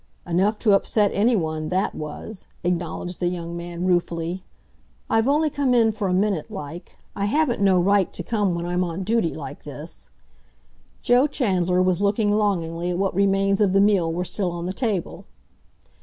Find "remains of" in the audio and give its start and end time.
13.13-13.73